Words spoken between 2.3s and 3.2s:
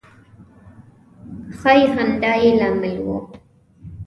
به یې لامل و.